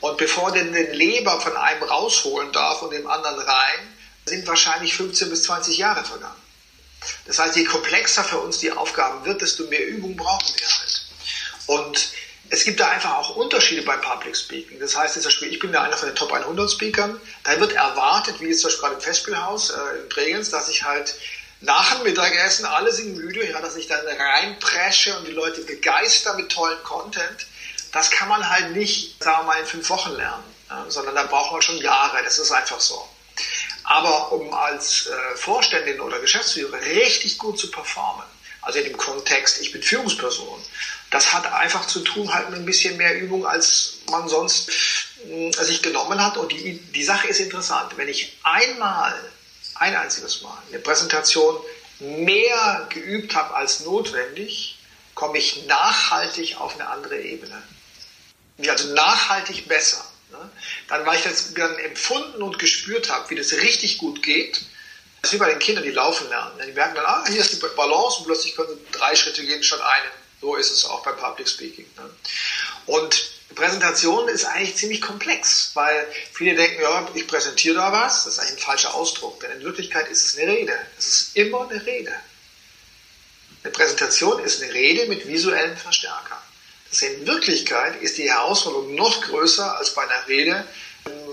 [0.00, 3.96] und bevor der den Leber von einem rausholen darf und dem anderen rein,
[4.26, 6.40] sind wahrscheinlich 15 bis 20 Jahre vergangen.
[7.26, 11.06] Das heißt, je komplexer für uns die Aufgaben wird, desto mehr Übung brauchen wir halt.
[11.66, 12.08] Und
[12.54, 14.78] es gibt da einfach auch Unterschiede beim Public Speaking.
[14.78, 17.20] Das heißt, zum Beispiel, ich bin ja einer von den Top 100 Speakern.
[17.42, 20.84] Da wird erwartet, wie jetzt zum Beispiel gerade im Festspielhaus äh, in Bregenz, dass ich
[20.84, 21.16] halt
[21.60, 26.34] nach dem Mittagessen, alle sind müde, ja, dass ich dann reinpresche und die Leute begeister
[26.34, 27.46] mit tollen Content.
[27.90, 31.24] Das kann man halt nicht, sagen wir mal, in fünf Wochen lernen, ja, sondern da
[31.24, 32.22] braucht man schon Jahre.
[32.22, 33.04] Das ist einfach so.
[33.82, 38.24] Aber um als äh, Vorständin oder Geschäftsführer richtig gut zu performen,
[38.64, 40.60] also in dem Kontext, ich bin Führungsperson,
[41.10, 44.70] das hat einfach zu tun halt mit ein bisschen mehr Übung, als man sonst
[45.28, 46.36] äh, sich genommen hat.
[46.36, 47.96] Und die, die Sache ist interessant.
[47.96, 49.14] Wenn ich einmal,
[49.76, 51.56] ein einziges Mal, eine Präsentation
[52.00, 54.78] mehr geübt habe als notwendig,
[55.14, 57.62] komme ich nachhaltig auf eine andere Ebene.
[58.66, 60.04] Also nachhaltig besser.
[60.32, 60.50] Ne?
[60.88, 64.62] Dann, weil ich das dann empfunden und gespürt habe, wie das richtig gut geht,
[65.24, 66.52] das ist wie bei den Kindern, die laufen lernen.
[66.66, 69.62] Die merken dann, ah, hier ist die Balance und plötzlich können sie drei Schritte gehen
[69.62, 70.10] statt einen.
[70.42, 71.86] So ist es auch beim Public Speaking.
[71.96, 72.10] Ne?
[72.84, 78.24] Und Präsentation ist eigentlich ziemlich komplex, weil viele denken, ja, ich präsentiere da was.
[78.24, 80.78] Das ist eigentlich ein falscher Ausdruck, denn in Wirklichkeit ist es eine Rede.
[80.98, 82.12] Es ist immer eine Rede.
[83.62, 86.42] Eine Präsentation ist eine Rede mit visuellen Verstärkern.
[86.90, 90.66] Das in Wirklichkeit ist die Herausforderung noch größer als bei einer Rede,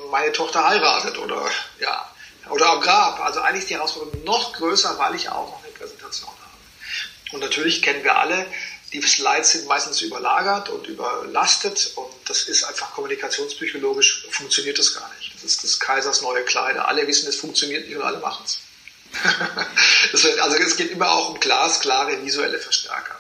[0.10, 1.50] meine Tochter heiratet oder,
[1.80, 2.11] ja,
[2.52, 3.20] oder am Grab.
[3.20, 7.36] Also eigentlich ist die Herausforderung noch größer, weil ich auch noch eine Präsentation habe.
[7.36, 8.46] Und natürlich kennen wir alle
[8.94, 15.10] die Slides sind meistens überlagert und überlastet und das ist einfach kommunikationspsychologisch, funktioniert das gar
[15.18, 15.34] nicht.
[15.36, 16.88] Das ist des Kaisers neue Kleider.
[16.88, 18.60] Alle wissen, es funktioniert nicht und alle machen es.
[20.42, 23.18] also es geht immer auch um glasklare visuelle Verstärker.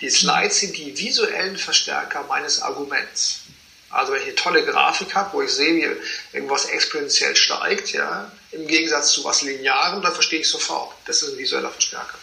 [0.00, 3.41] Die Slides sind die visuellen Verstärker meines Arguments.
[3.92, 8.30] Also wenn ich eine tolle Grafik habe, wo ich sehe, wie irgendwas exponentiell steigt, ja,
[8.50, 10.94] im Gegensatz zu was Linearem, dann verstehe ich sofort.
[11.06, 12.18] Das ist ein visueller Verstärker.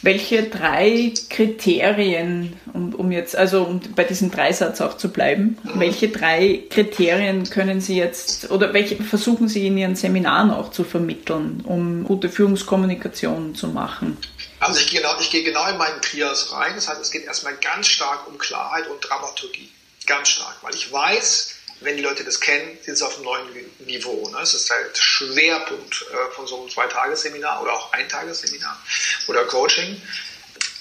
[0.00, 6.08] Welche drei Kriterien, um, um jetzt, also um bei diesem Dreisatz auch zu bleiben, welche
[6.08, 11.62] drei Kriterien können Sie jetzt oder welche versuchen Sie in Ihren Seminaren auch zu vermitteln,
[11.64, 14.16] um gute Führungskommunikation zu machen?
[14.60, 16.74] Also ich gehe genau, ich gehe genau in meinen Trias rein.
[16.76, 19.68] Das heißt, es geht erstmal ganz stark um Klarheit und Dramaturgie.
[20.08, 23.70] Ganz stark, weil ich weiß, wenn die Leute das kennen, sind sie auf einem neuen
[23.80, 24.28] Niveau.
[24.30, 24.38] Ne?
[24.40, 28.82] Das ist halt Schwerpunkt äh, von so einem Zweitagesseminar oder auch Eintagesseminar
[29.26, 30.00] oder Coaching.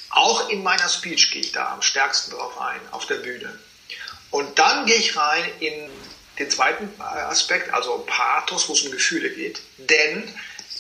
[0.10, 3.60] Auch in meiner Speech gehe ich da am stärksten drauf ein, auf der Bühne.
[4.32, 5.90] Und dann gehe ich rein in
[6.40, 9.60] den zweiten äh, Aspekt, also Pathos, wo es um Gefühle geht.
[9.78, 10.34] Denn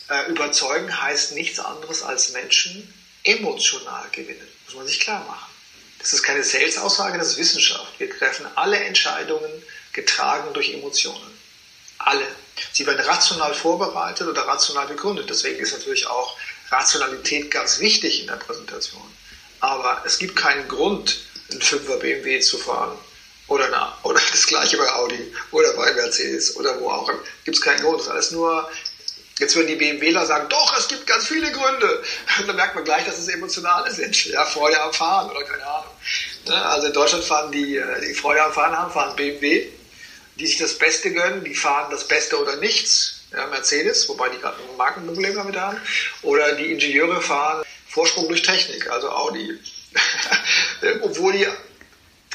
[0.09, 4.47] äh, überzeugen heißt nichts anderes als Menschen emotional gewinnen.
[4.65, 5.46] Muss man sich klar machen.
[6.07, 7.99] Das ist keine Sales-Aussage, das ist Wissenschaft.
[7.99, 11.37] Wir treffen alle Entscheidungen getragen durch Emotionen.
[11.97, 12.25] Alle.
[12.71, 15.29] Sie werden rational vorbereitet oder rational begründet.
[15.29, 16.37] Deswegen ist natürlich auch
[16.71, 19.03] Rationalität ganz wichtig in der Präsentation.
[19.59, 21.19] Aber es gibt keinen Grund,
[21.51, 22.97] einen 5er BMW zu fahren
[23.47, 27.11] oder, eine, oder das gleiche bei Audi oder bei Mercedes oder wo auch.
[27.43, 27.99] Gibt es keinen Grund.
[27.99, 28.71] Das ist alles nur
[29.39, 32.03] Jetzt würden die BMWler sagen, doch, es gibt ganz viele Gründe.
[32.39, 34.25] Und dann merkt man gleich, dass es emotionale sind.
[34.25, 35.91] Ja, Freude am Fahren oder keine Ahnung.
[36.63, 39.67] Also in Deutschland fahren die, äh, die Freude am Fahren haben, fahren BMW
[40.39, 44.37] die sich das Beste gönnen, die fahren das Beste oder nichts, ja, Mercedes, wobei die
[44.37, 45.79] gerade ein Markenproblem damit haben,
[46.21, 49.59] oder die Ingenieure fahren Vorsprung durch Technik, also Audi.
[51.01, 51.47] Obwohl die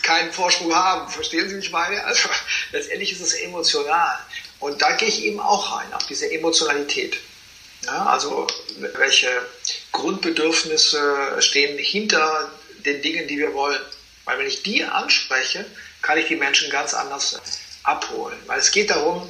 [0.03, 2.03] keinen Vorsprung haben, verstehen Sie, wie ich meine?
[2.05, 2.29] Also
[2.73, 4.19] letztendlich ist es emotional.
[4.63, 7.19] Und da gehe ich eben auch rein, auf diese Emotionalität.
[7.85, 8.47] Ja, also
[8.77, 9.29] welche
[9.91, 12.49] Grundbedürfnisse stehen hinter
[12.87, 13.81] den Dingen, die wir wollen.
[14.25, 15.67] Weil wenn ich die anspreche,
[16.01, 17.41] kann ich die Menschen ganz anders
[17.83, 18.39] abholen.
[18.47, 19.27] Weil es geht darum,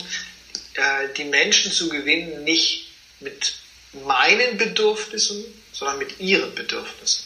[0.74, 3.54] äh, die Menschen zu gewinnen, nicht mit
[4.04, 5.42] meinen Bedürfnissen,
[5.72, 7.24] sondern mit ihren Bedürfnissen.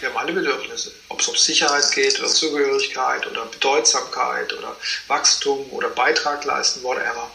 [0.00, 0.92] Wir haben alle Bedürfnisse.
[1.08, 7.30] Ob es um Sicherheit geht oder Zugehörigkeit oder Bedeutsamkeit oder Wachstum oder Beitrag leisten, whatever.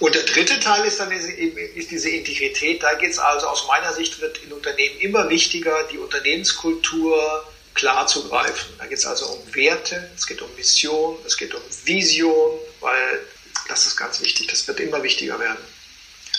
[0.00, 2.82] Und der dritte Teil ist dann ist diese Integrität.
[2.82, 8.06] Da geht es also aus meiner Sicht wird in Unternehmen immer wichtiger, die Unternehmenskultur klar
[8.06, 8.74] zu greifen.
[8.78, 13.24] Da geht es also um Werte, es geht um Mission, es geht um Vision, weil
[13.68, 14.48] das ist ganz wichtig.
[14.48, 15.64] Das wird immer wichtiger werden.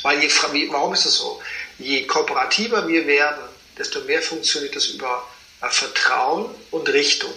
[0.04, 0.32] Weil je,
[0.70, 1.42] warum ist es so?
[1.78, 3.44] Je kooperativer wir werden,
[3.80, 5.26] desto mehr funktioniert das über
[5.62, 7.34] äh, Vertrauen und Richtung.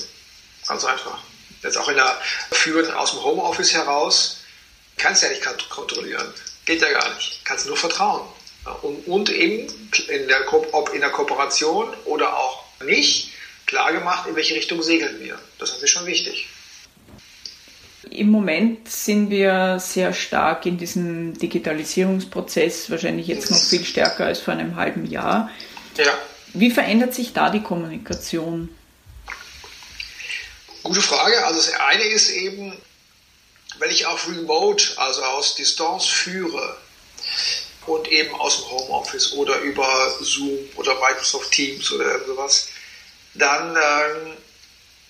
[0.66, 1.18] Ganz einfach.
[1.62, 4.38] Jetzt auch in der Führung aus dem Homeoffice heraus,
[4.96, 6.34] kannst du ja nicht kontrollieren.
[6.64, 7.40] Geht ja gar nicht.
[7.44, 8.28] Kannst nur vertrauen.
[8.82, 9.72] Und, und eben
[10.08, 13.30] in der, ob in der Kooperation oder auch nicht,
[13.66, 15.38] klar gemacht, in welche Richtung segeln wir.
[15.58, 16.48] Das ist schon wichtig.
[18.10, 24.40] Im Moment sind wir sehr stark in diesem Digitalisierungsprozess, wahrscheinlich jetzt noch viel stärker als
[24.40, 25.50] vor einem halben Jahr.
[25.96, 26.12] Ja.
[26.54, 28.74] Wie verändert sich da die Kommunikation?
[30.82, 31.44] Gute Frage.
[31.44, 32.76] Also das eine ist eben,
[33.78, 36.76] wenn ich auf Remote, also aus Distanz führe
[37.86, 42.68] und eben aus dem Homeoffice oder über Zoom oder Microsoft Teams oder irgendwas,
[43.34, 44.36] dann ähm,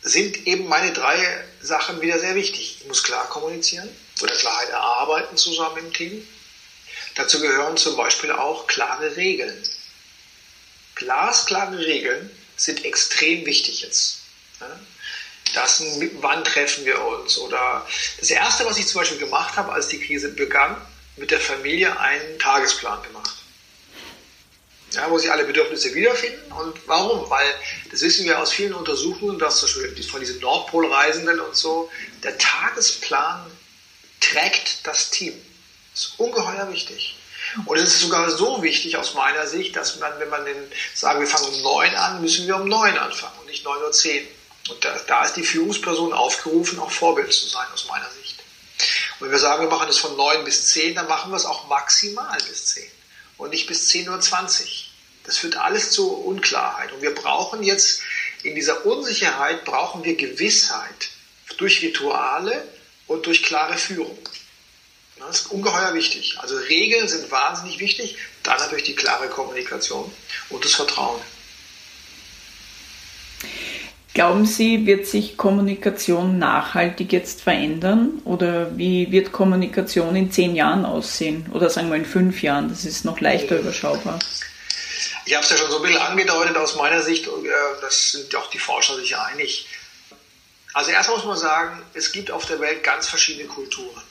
[0.02, 2.78] sind eben meine drei Sachen wieder sehr wichtig.
[2.80, 3.88] Ich muss klar kommunizieren
[4.20, 6.28] oder Klarheit erarbeiten zusammen im Team.
[7.16, 9.62] Dazu gehören zum Beispiel auch klare Regeln.
[11.02, 14.18] Glasklare Regeln sind extrem wichtig jetzt.
[15.54, 15.82] Das,
[16.20, 17.38] wann treffen wir uns?
[17.38, 17.86] Oder
[18.18, 20.76] das Erste, was ich zum Beispiel gemacht habe, als die Krise begann,
[21.16, 23.42] mit der Familie einen Tagesplan gemacht
[24.94, 26.52] ja, wo sich alle Bedürfnisse wiederfinden.
[26.52, 27.28] Und warum?
[27.30, 27.54] Weil,
[27.90, 31.90] das wissen wir aus vielen Untersuchungen, dass zum Beispiel von diesen Nordpolreisenden und so,
[32.22, 33.50] der Tagesplan
[34.20, 35.34] trägt das Team.
[35.92, 37.16] Das ist ungeheuer wichtig.
[37.66, 40.56] Und es ist sogar so wichtig aus meiner Sicht, dass man, wenn man den,
[40.94, 43.92] sagen, wir fangen um neun an, müssen wir um neun anfangen und nicht neun Uhr
[43.92, 44.26] zehn.
[44.70, 48.38] Und da, da ist die Führungsperson aufgerufen, auch Vorbild zu sein, aus meiner Sicht.
[49.18, 51.44] Und wenn wir sagen, wir machen das von neun bis zehn, dann machen wir es
[51.44, 52.90] auch maximal bis zehn
[53.38, 54.68] und nicht bis 10.20 Uhr.
[55.24, 56.92] Das führt alles zu Unklarheit.
[56.92, 58.02] Und wir brauchen jetzt
[58.42, 61.10] in dieser Unsicherheit, brauchen wir Gewissheit
[61.58, 62.66] durch Rituale
[63.06, 64.18] und durch klare Führung.
[65.26, 66.36] Das ist ungeheuer wichtig.
[66.40, 70.10] Also Regeln sind wahnsinnig wichtig, dann natürlich die klare Kommunikation
[70.50, 71.20] und das Vertrauen.
[74.14, 78.20] Glauben Sie, wird sich Kommunikation nachhaltig jetzt verändern?
[78.24, 81.46] Oder wie wird Kommunikation in zehn Jahren aussehen?
[81.54, 82.68] Oder sagen wir in fünf Jahren?
[82.68, 84.18] Das ist noch leichter überschaubar.
[85.24, 87.30] Ich habe es ja schon so ein bisschen angedeutet aus meiner Sicht, äh,
[87.80, 89.66] das sind auch die Forscher sich einig.
[90.74, 94.02] Also erstmal muss man sagen, es gibt auf der Welt ganz verschiedene Kulturen.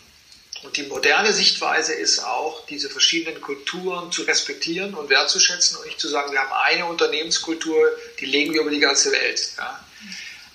[0.63, 5.99] Und die moderne Sichtweise ist auch, diese verschiedenen Kulturen zu respektieren und wertzuschätzen und nicht
[5.99, 9.53] zu sagen, wir haben eine Unternehmenskultur, die legen wir über die ganze Welt.
[9.57, 9.83] Ja.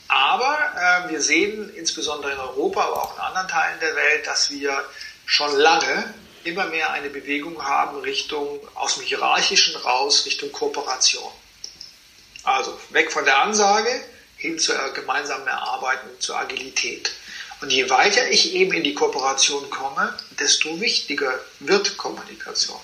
[0.08, 4.50] Aber äh, wir sehen insbesondere in Europa, aber auch in anderen Teilen der Welt, dass
[4.50, 4.84] wir
[5.24, 6.14] schon lange
[6.44, 11.32] immer mehr eine Bewegung haben Richtung aus dem Hierarchischen raus, Richtung Kooperation.
[12.44, 13.90] Also weg von der Ansage
[14.36, 17.10] hin zur gemeinsamen Erarbeiten, zur Agilität.
[17.60, 22.80] Und je weiter ich eben in die Kooperation komme, desto wichtiger wird Kommunikation.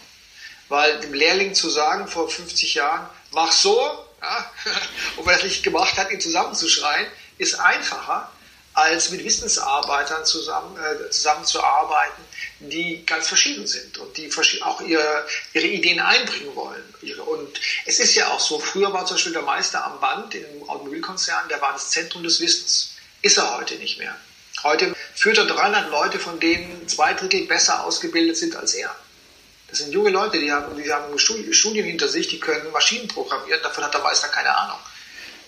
[0.68, 3.76] Weil dem Lehrling zu sagen vor 50 Jahren, mach so,
[4.22, 4.50] ja,
[5.16, 7.06] und wenn er es nicht gemacht hat, ihn zusammenzuschreien,
[7.38, 8.30] ist einfacher,
[8.74, 12.24] als mit Wissensarbeitern zusammen, äh, zusammenzuarbeiten,
[12.60, 14.30] die ganz verschieden sind und die
[14.62, 16.82] auch ihre, ihre Ideen einbringen wollen.
[17.26, 20.68] Und es ist ja auch so, früher war zum Beispiel der Meister am Band im
[20.68, 22.94] Automobilkonzern, der war das Zentrum des Wissens.
[23.20, 24.16] Ist er heute nicht mehr.
[24.62, 28.94] Heute führt er 300 Leute, von denen zwei Drittel besser ausgebildet sind als er.
[29.68, 33.62] Das sind junge Leute, die haben, die haben Studien hinter sich, die können Maschinen programmieren,
[33.62, 34.78] davon hat der Meister keine Ahnung.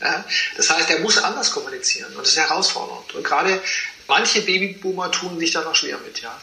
[0.01, 0.25] Ja?
[0.57, 3.15] Das heißt, er muss anders kommunizieren und das ist herausfordernd.
[3.15, 3.61] Und gerade
[4.09, 6.35] manche Babyboomer tun sich da noch schwer mit, ja.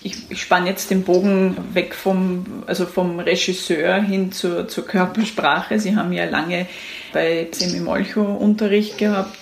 [0.00, 5.80] Ich, ich spanne jetzt den Bogen weg vom, also vom Regisseur hin zur, zur Körpersprache.
[5.80, 6.68] Sie haben ja lange
[7.12, 9.36] bei Semi Molcho Unterricht gehabt.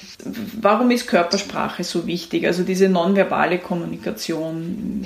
[0.60, 2.46] Warum ist Körpersprache so wichtig?
[2.46, 5.04] Also diese nonverbale Kommunikation,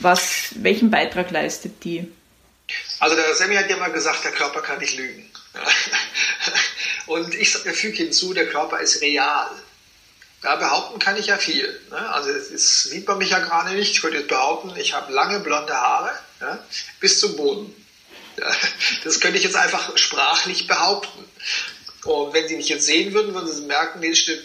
[0.00, 2.10] was, welchen Beitrag leistet die?
[3.00, 5.30] Also der Semi hat ja mal gesagt, der Körper kann nicht lügen.
[7.06, 9.50] Und ich füge hinzu, der Körper ist real.
[10.42, 11.80] Ja, behaupten kann ich ja viel.
[11.90, 11.96] Ne?
[12.10, 13.92] Also das sieht man mich ja gerade nicht.
[13.92, 16.10] Ich könnte jetzt behaupten, ich habe lange blonde Haare
[17.00, 17.74] bis zum Boden.
[19.04, 21.24] Das könnte ich jetzt einfach sprachlich behaupten.
[22.04, 24.44] Und wenn Sie mich jetzt sehen würden, würden Sie merken, nee, stimmt.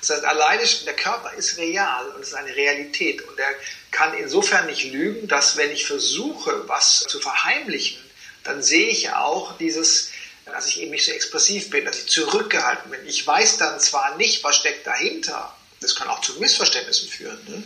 [0.00, 3.22] Das heißt, alleine der Körper ist real und ist eine Realität.
[3.28, 3.54] Und er
[3.90, 8.00] kann insofern nicht lügen, dass wenn ich versuche, was zu verheimlichen,
[8.44, 10.10] dann sehe ich auch dieses
[10.52, 13.06] dass ich eben nicht so expressiv bin, dass ich zurückgehalten bin.
[13.06, 15.54] Ich weiß dann zwar nicht, was steckt dahinter.
[15.80, 17.38] Das kann auch zu Missverständnissen führen.
[17.46, 17.62] Ne?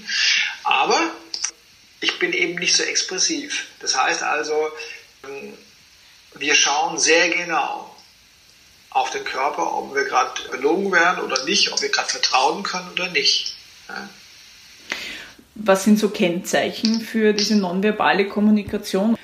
[0.64, 1.10] Aber
[2.00, 3.66] ich bin eben nicht so expressiv.
[3.80, 4.70] Das heißt also,
[5.24, 5.56] ähm,
[6.34, 7.93] wir schauen sehr genau
[8.94, 12.88] auf den Körper, ob wir gerade belogen werden oder nicht, ob wir gerade vertrauen können
[12.92, 13.54] oder nicht.
[13.88, 14.08] Ja.
[15.56, 19.16] Was sind so Kennzeichen für diese nonverbale Kommunikation?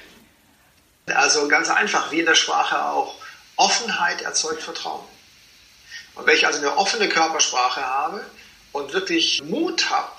[1.06, 3.14] Also ganz einfach, wie in der Sprache auch.
[3.56, 5.04] Offenheit erzeugt Vertrauen.
[6.14, 8.24] Und wenn ich also eine offene Körpersprache habe
[8.72, 10.10] und wirklich Mut habe,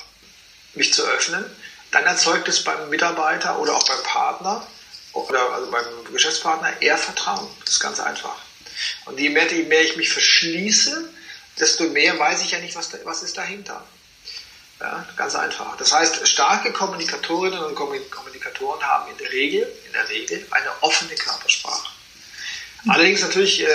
[0.75, 1.45] mich zu öffnen,
[1.91, 4.65] dann erzeugt es beim Mitarbeiter oder auch beim Partner
[5.13, 7.47] oder also beim Geschäftspartner eher Vertrauen.
[7.65, 8.37] Das ist ganz einfach.
[9.05, 11.09] Und je mehr, je mehr ich mich verschließe,
[11.59, 13.85] desto mehr weiß ich ja nicht, was, was ist dahinter.
[14.79, 15.77] Ja, ganz einfach.
[15.77, 21.13] Das heißt, starke Kommunikatorinnen und Kommunikatoren haben in der Regel, in der Regel eine offene
[21.13, 21.91] Körpersprache.
[22.87, 23.67] Allerdings natürlich, äh,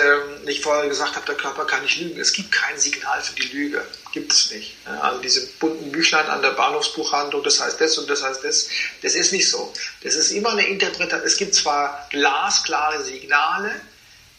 [0.44, 2.18] wie ich vorher gesagt habe, der Körper kann nicht lügen.
[2.18, 3.86] Es gibt kein Signal für die Lüge.
[4.12, 4.74] Gibt es nicht.
[4.84, 8.68] Also diese bunten Büchlein an der Bahnhofsbuchhandlung, das heißt das und das heißt das,
[9.02, 9.72] das ist nicht so.
[10.02, 11.24] Das ist immer eine Interpretation.
[11.24, 13.80] Es gibt zwar glasklare Signale,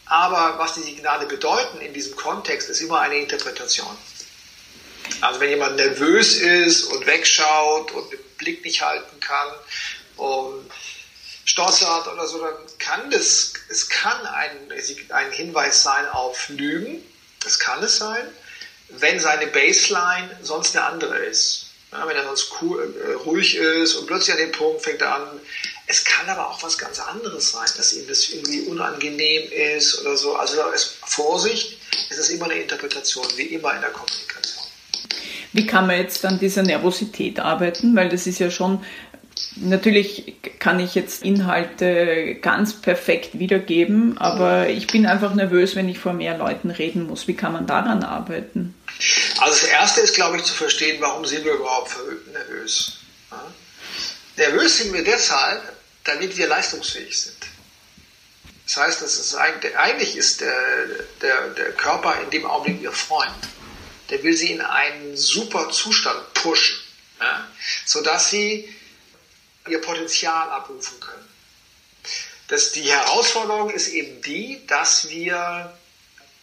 [0.08, 3.96] aber was die Signale bedeuten in diesem Kontext, ist immer eine Interpretation.
[5.20, 9.48] Also wenn jemand nervös ist und wegschaut und den Blick nicht halten kann
[10.16, 10.70] und
[11.44, 14.50] stottert oder so, dann kann das, es kann ein,
[15.10, 17.02] ein Hinweis sein auf Lügen,
[17.42, 18.26] das kann es sein,
[18.88, 21.66] wenn seine Baseline sonst eine andere ist.
[21.90, 25.14] Ja, wenn er sonst cool, äh, ruhig ist und plötzlich an dem Punkt fängt er
[25.14, 25.40] an.
[25.90, 30.16] Es kann aber auch was ganz anderes sein, dass ihm das irgendwie unangenehm ist oder
[30.16, 30.36] so.
[30.36, 31.78] Also ist, Vorsicht,
[32.10, 34.64] es ist immer eine Interpretation, wie immer in der Kommunikation.
[35.54, 37.96] Wie kann man jetzt an dieser Nervosität arbeiten?
[37.96, 38.84] Weil das ist ja schon
[39.60, 45.98] Natürlich kann ich jetzt Inhalte ganz perfekt wiedergeben, aber ich bin einfach nervös, wenn ich
[45.98, 47.26] vor mehr Leuten reden muss.
[47.28, 48.74] Wie kann man daran arbeiten?
[49.40, 51.96] Also das Erste ist, glaube ich, zu verstehen, warum sind wir überhaupt
[52.32, 52.98] nervös.
[53.30, 53.52] Ja?
[54.36, 55.62] Nervös sind wir deshalb,
[56.08, 57.36] damit wir leistungsfähig sind.
[58.66, 60.86] Das heißt, das ist eigentlich ist der,
[61.22, 63.32] der, der Körper in dem Augenblick Ihr Freund.
[64.10, 66.78] Der will Sie in einen super Zustand pushen,
[67.20, 67.46] ja?
[67.86, 68.74] sodass Sie
[69.68, 71.28] ihr Potenzial abrufen können.
[72.48, 75.76] Das, die Herausforderung ist eben die, dass wir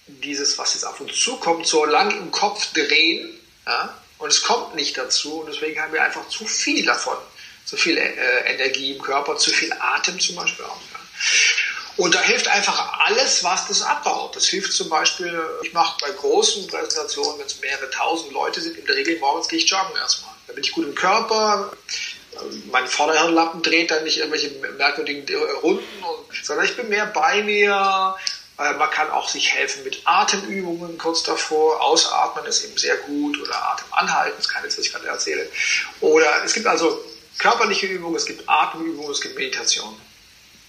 [0.07, 4.75] dieses, was jetzt auf uns zukommt, so lang im Kopf drehen ja, und es kommt
[4.75, 7.17] nicht dazu und deswegen haben wir einfach zu viel davon,
[7.65, 10.79] zu viel äh, Energie im Körper, zu viel Atem zum Beispiel auch.
[10.93, 10.99] Ja.
[11.97, 14.35] Und da hilft einfach alles, was das abbaut.
[14.35, 18.77] Das hilft zum Beispiel, ich mache bei großen Präsentationen, wenn es mehrere tausend Leute sind,
[18.77, 20.33] in der Regel morgens gehe ich joggen erstmal.
[20.47, 21.71] Da bin ich gut im Körper,
[22.71, 25.25] mein Vorderhirnlappen dreht dann nicht irgendwelche merkwürdigen
[25.61, 28.15] Runden, und, sondern ich bin mehr bei mir.
[28.57, 31.81] Äh, man kann auch sich helfen mit Atemübungen kurz davor.
[31.81, 35.49] Ausatmen ist eben sehr gut oder Atem anhalten, das kann jetzt, was ich gerade erzähle.
[36.01, 37.03] Oder es gibt also
[37.37, 39.95] körperliche Übungen, es gibt Atemübungen, es gibt Meditation.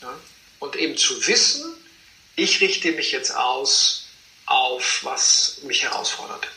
[0.03, 0.15] Ja?
[0.59, 1.65] Und eben zu wissen,
[2.35, 4.07] ich richte mich jetzt aus
[4.47, 6.49] auf, was mich herausfordert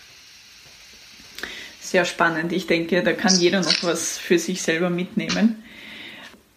[1.89, 2.53] sehr spannend.
[2.53, 5.63] Ich denke, da kann jeder noch was für sich selber mitnehmen.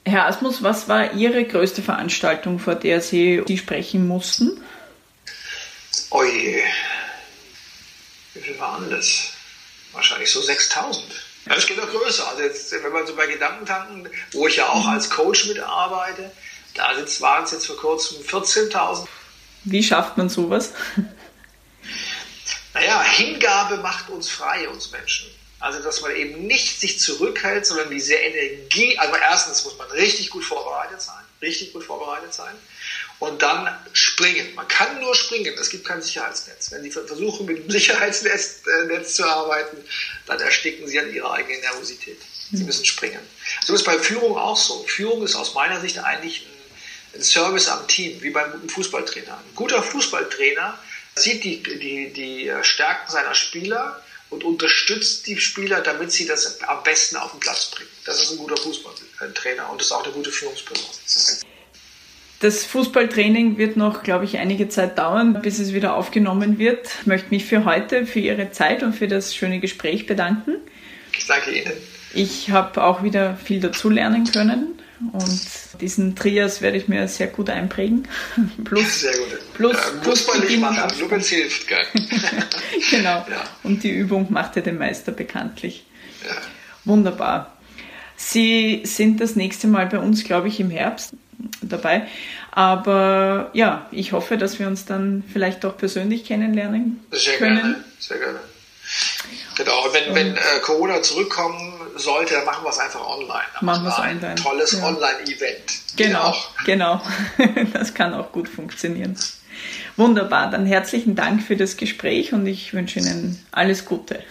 [0.05, 4.61] Herr Asmus, was war Ihre größte Veranstaltung, vor der Sie, Sie sprechen mussten?
[6.11, 6.65] Oje,
[8.35, 9.31] wie viel waren das?
[9.93, 11.05] Wahrscheinlich so 6000.
[11.47, 12.29] Ja, das geht noch größer.
[12.29, 16.31] Also jetzt, wenn man so bei Gedankentanken, wo ich ja auch als Coach mitarbeite,
[16.75, 19.07] da waren es jetzt vor kurzem 14.000.
[19.65, 20.71] Wie schafft man sowas?
[22.75, 25.29] Naja, Hingabe macht uns frei, uns Menschen.
[25.59, 30.31] Also, dass man eben nicht sich zurückhält, sondern diese Energie, also erstens muss man richtig
[30.31, 32.55] gut vorbereitet sein, richtig gut vorbereitet sein
[33.23, 34.53] und dann springen.
[34.57, 36.73] Man kann nur springen, es gibt kein Sicherheitsnetz.
[36.73, 39.77] Wenn Sie versuchen, mit dem Sicherheitsnetz äh, zu arbeiten,
[40.27, 42.19] dann ersticken Sie an Ihrer eigenen Nervosität.
[42.51, 42.67] Sie hm.
[42.67, 43.21] müssen springen.
[43.65, 44.83] So ist bei Führung auch so.
[44.89, 46.49] Führung ist aus meiner Sicht eigentlich
[47.15, 49.35] ein, ein Service am Team, wie beim guten Fußballtrainer.
[49.39, 50.77] Ein guter Fußballtrainer
[51.15, 56.83] sieht die, die, die Stärken seiner Spieler und unterstützt die Spieler, damit sie das am
[56.83, 57.91] besten auf den Platz bringen.
[58.05, 60.91] Das ist ein guter Fußballtrainer und das ist auch eine gute Führungsperson.
[62.43, 66.89] Das Fußballtraining wird noch, glaube ich, einige Zeit dauern, bis es wieder aufgenommen wird.
[67.03, 70.57] Ich möchte mich für heute, für Ihre Zeit und für das schöne Gespräch bedanken.
[71.17, 71.73] Ich danke Ihnen.
[72.15, 74.73] Ich habe auch wieder viel dazulernen können
[75.13, 75.41] und
[75.81, 78.09] diesen Trias werde ich mir sehr gut einprägen.
[78.65, 79.55] Plus, sehr gut.
[79.55, 81.69] Plus, ja, plus muss man nicht machen, nur wenn es hilft.
[81.69, 81.87] Gell?
[82.91, 83.25] genau.
[83.31, 83.45] Ja.
[83.63, 85.87] Und die Übung macht ja den Meister bekanntlich.
[86.27, 86.35] Ja.
[86.85, 87.57] Wunderbar.
[88.17, 91.15] Sie sind das nächste Mal bei uns, glaube ich, im Herbst
[91.63, 92.07] dabei.
[92.51, 97.57] Aber ja, ich hoffe, dass wir uns dann vielleicht auch persönlich kennenlernen Sehr können.
[97.57, 98.41] gerne, sehr gerne.
[99.57, 103.45] Genau, und wenn, wenn äh, Corona zurückkommen sollte, dann machen wir es einfach online.
[103.55, 104.35] Dann Machen wir es ein online.
[104.35, 104.87] tolles Ja.
[104.87, 105.97] Online-Event.
[105.97, 106.35] Genau,
[106.65, 107.01] genau.
[107.73, 109.17] Das kann auch gut funktionieren.
[109.97, 114.23] Wunderbar, dann herzlichen Dank für das Gespräch und ich wünsche Ihnen alles Gute.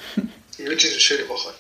[0.57, 1.53] Ich wünsche Ihnen eine schöne Woche.